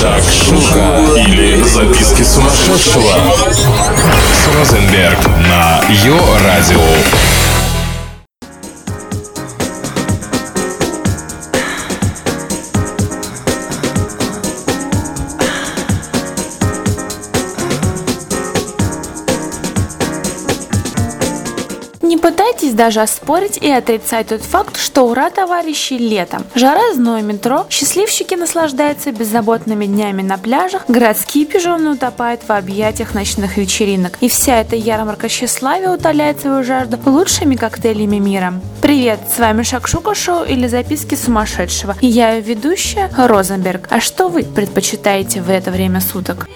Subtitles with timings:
[0.00, 3.14] Шакшука или записки сумасшедшего
[4.34, 7.65] с Розенберг на Йо-Радио.
[22.66, 26.44] Пытайтесь даже оспорить и отрицать тот факт, что ура, товарищи, летом.
[26.56, 33.56] Жара, зной, метро, счастливчики наслаждаются беззаботными днями на пляжах, городские пижоны утопают в объятиях ночных
[33.56, 34.18] вечеринок.
[34.20, 38.54] И вся эта ярмарка тщеславия утоляет свою жажду лучшими коктейлями мира.
[38.82, 41.94] Привет, с вами Шакшука Шоу или Записки сумасшедшего.
[42.00, 43.86] И я ее ведущая Розенберг.
[43.90, 46.48] А что вы предпочитаете в это время суток?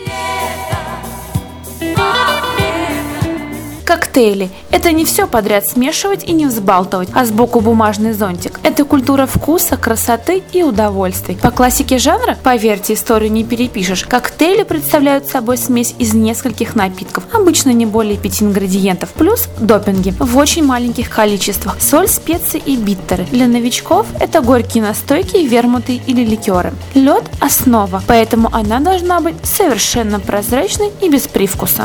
[4.11, 8.59] Коктейли– это не все подряд смешивать и не взбалтывать, а сбоку бумажный зонтик.
[8.65, 11.39] Это культура вкуса, красоты и удовольствий.
[11.41, 17.71] По классике жанра, поверьте, историю не перепишешь, коктейли представляют собой смесь из нескольких напитков, обычно
[17.71, 23.29] не более пяти ингредиентов, плюс допинги в очень маленьких количествах, соль, специи и биттеры.
[23.31, 26.73] Для новичков это горькие настойки, вермуты или ликеры.
[26.95, 31.85] Лед– основа, поэтому она должна быть совершенно прозрачной и без привкуса.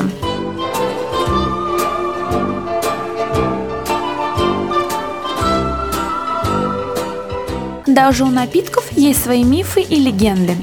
[7.96, 10.58] Даже у напитков есть свои мифы и легенды.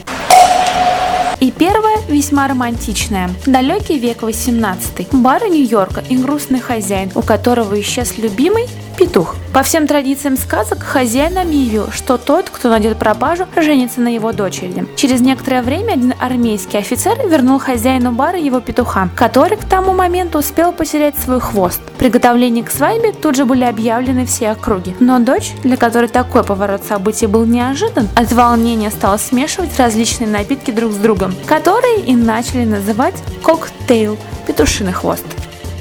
[1.40, 3.30] И первое весьма романтичное.
[3.46, 5.14] Далекий век 18.
[5.14, 9.36] Бар Нью-Йорка и грустный хозяин, у которого исчез любимый петух.
[9.52, 14.86] По всем традициям сказок, хозяин объявил, что тот, кто найдет пропажу, женится на его дочери.
[14.96, 20.38] Через некоторое время один армейский офицер вернул хозяину бара его петуха, который к тому моменту
[20.38, 21.80] успел потерять свой хвост.
[21.98, 24.96] Приготовления к свадьбе тут же были объявлены все округи.
[25.00, 30.70] Но дочь, для которой такой поворот событий был неожидан, от волнения стала смешивать различные напитки
[30.70, 35.24] друг с другом, которые и начали называть коктейл– петушиный хвост.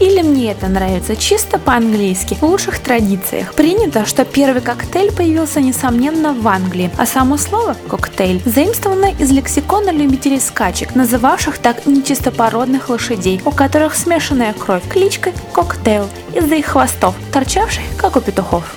[0.02, 3.54] Или мне это нравится чисто по-английски, в лучших традициях.
[3.54, 9.92] Принято, что первый коктейль появился, несомненно, в Англии, а само слово «коктейль» заимствовано из лексикона
[9.92, 17.14] любителей скачек, называвших так нечистопородных лошадей, у которых смешанная кровь, кличкой «коктейл» из-за их хвостов,
[17.32, 18.76] торчавших, как у петухов.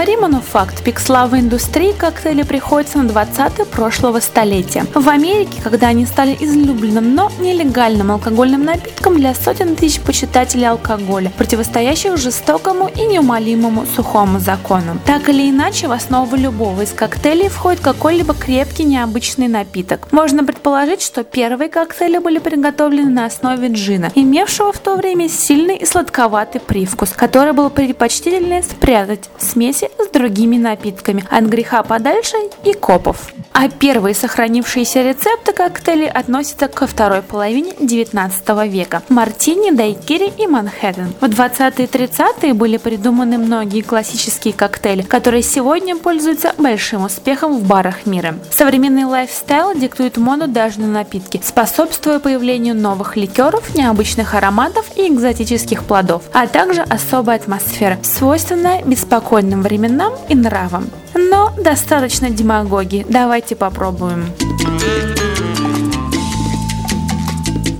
[0.00, 4.86] Неоспоримо, но факт, пик индустрии коктейля приходится на 20-е прошлого столетия.
[4.94, 11.30] В Америке, когда они стали излюбленным, но нелегальным алкогольным напитком для сотен тысяч почитателей алкоголя,
[11.36, 14.98] противостоящих жестокому и неумолимому сухому закону.
[15.04, 20.10] Так или иначе, в основу любого из коктейлей входит какой-либо крепкий необычный напиток.
[20.12, 25.76] Можно предположить, что первые коктейли были приготовлены на основе джина, имевшего в то время сильный
[25.76, 32.36] и сладковатый привкус, который было предпочтительнее спрятать в смеси с другими напитками, от греха подальше
[32.64, 33.32] и копов.
[33.62, 41.12] А первые сохранившиеся рецепты коктейлей относятся ко второй половине 19 века– мартини, дайкири и манхэттен.
[41.20, 47.64] В 20-е и 30-е были придуманы многие классические коктейли, которые сегодня пользуются большим успехом в
[47.64, 48.36] барах мира.
[48.50, 55.84] Современный лайфстайл диктует моду даже на напитки, способствуя появлению новых ликеров, необычных ароматов и экзотических
[55.84, 60.90] плодов, а также особая атмосфера, свойственная беспокойным временам и нравам.
[61.14, 64.26] Но достаточно демагогии, давайте попробуем.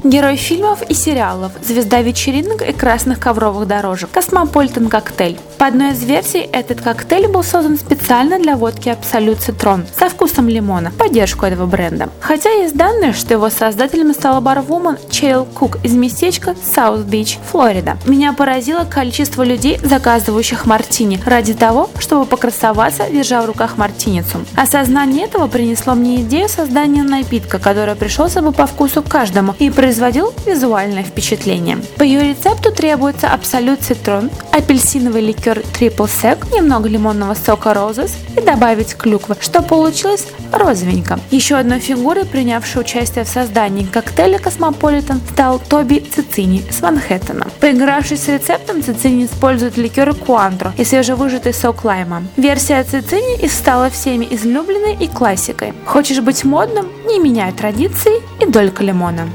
[0.02, 5.38] Герой фильмов и сериалов, звезда вечеринок и красных ковровых дорожек, Космополитен коктейль.
[5.60, 10.48] По одной из версий, этот коктейль был создан специально для водки Absolut Citron со вкусом
[10.48, 12.08] лимона, поддержку этого бренда.
[12.18, 17.98] Хотя есть данные, что его создателем стала барвумен Шерил Кук из местечка Саут-Бич, Флорида.
[18.06, 24.38] Меня поразило количество людей, заказывающих мартини ради того, чтобы покрасоваться, держа в руках мартиницу.
[24.56, 30.32] Осознание этого принесло мне идею создания напитка, который пришелся бы по вкусу каждому и производил
[30.46, 31.76] визуальное впечатление.
[31.98, 38.40] По ее рецепту требуется Absolut Citron, апельсиновый ликер Triple Sec, немного лимонного сока Rose's и
[38.40, 41.18] добавить клюквы, что получилось розовенько.
[41.30, 47.46] Еще одной фигурой, принявшей участие в создании коктейля Космополитен, стал Тоби Цицини с Манхэттена.
[47.60, 52.22] Поигравшись с рецептом, Цицини использует ликер Cointreau и свежевыжатый сок лайма.
[52.36, 55.72] Версия Цицини и стала всеми излюбленной и классикой.
[55.86, 56.86] Хочешь быть модным?
[57.06, 59.28] Не меняй традиции и долька лимона.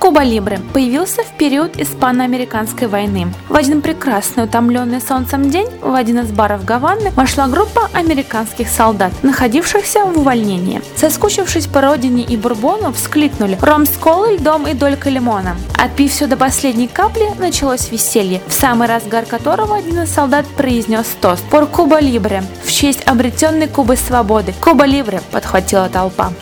[0.00, 3.34] Куба Либре появился в период Испано-Американской войны.
[3.50, 9.12] В один прекрасный утомленный солнцем день в один из баров Гаваны вошла группа американских солдат,
[9.22, 10.80] находившихся в увольнении.
[10.96, 15.54] Соскучившись по родине и бурбону, вскликнули «Ром с колой, льдом и долькой лимона».
[15.76, 21.06] Отпив все до последней капли, началось веселье, в самый разгар которого один из солдат произнес
[21.20, 24.54] тост «Пор Куба Либре» в честь обретенной Кубы свободы.
[24.62, 26.32] «Куба Либре» подхватила толпа.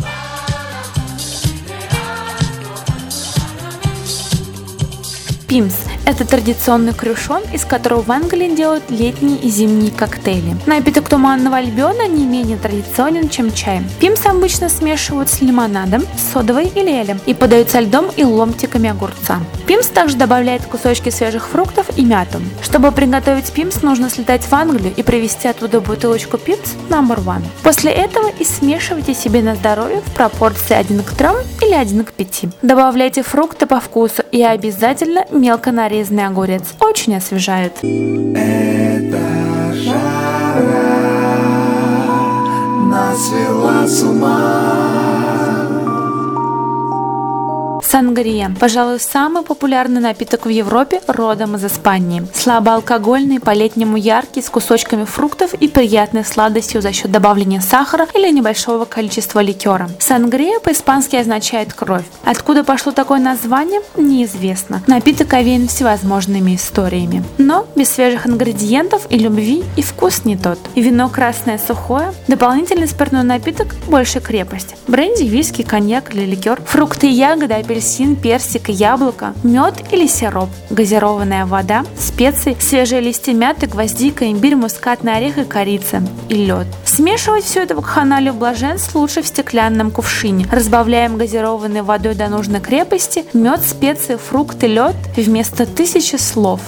[5.49, 10.59] Пимс– это традиционный крюшон, из которого в Англии делают летние и зимние коктейли.
[10.67, 13.81] Напиток туманного альбиона не менее традиционен, чем чай.
[13.99, 16.05] Пимс обычно смешивают с лимонадом,
[16.35, 19.39] содовой или элем и подают со льдом и ломтиками огурца.
[19.67, 22.43] Пимс также добавляет кусочки свежих фруктов и мяту.
[22.63, 27.45] Чтобы приготовить пимс, нужно слетать в Англию и привезти оттуда бутылочку пимс номер one.
[27.63, 31.29] После этого и смешивайте себе на здоровье в пропорции 1 к 3
[31.69, 32.45] или 1 к 5.
[32.63, 36.63] Добавляйте фрукты по вкусу и обязательно мелко нарезанный огурец.
[36.81, 37.79] Очень освежает.
[37.83, 39.21] Эта
[39.75, 40.99] жара
[42.91, 44.68] нас свела с ума.
[47.91, 52.27] Сангрия– пожалуй, самый популярный напиток в Европе родом из Испании.
[52.35, 58.85] Слабоалкогольный, по-летнему яркий, с кусочками фруктов и приятной сладостью за счет добавления сахара или небольшого
[58.85, 59.89] количества ликера.
[60.01, 62.05] Сангрия по-испански означает «кровь».
[62.25, 64.83] Откуда пошло такое название, неизвестно.
[64.87, 67.25] Напиток овеян всевозможными историями.
[67.39, 70.59] Но без свежих ингредиентов и любви и вкус не тот.
[70.75, 74.75] Вино красное сухое, дополнительный спиртной напиток– больше крепость.
[74.89, 80.49] Бренди, виски, коньяк или ликер, фрукты и ягоды, апельсин апельсин, персик, яблоко, мед или сироп,
[80.71, 86.67] газированная вода, специи, свежие листья мяты, гвоздика, имбирь, мускатный орех и корица и лед.
[86.85, 90.47] Смешивать все это в ханале блаженств лучше в стеклянном кувшине.
[90.51, 96.61] Разбавляем газированной водой до нужной крепости, мед, специи, фрукты, лед вместо тысячи слов.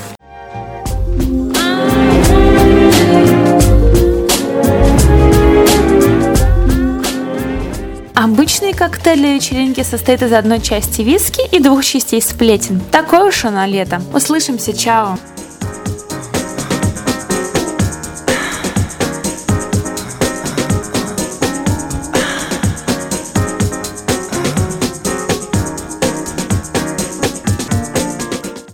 [8.81, 12.81] Коктейль вечеринки состоит из одной части виски и двух частей сплетен.
[12.91, 14.00] Такое уж оно лето.
[14.15, 15.19] Услышимся, чао!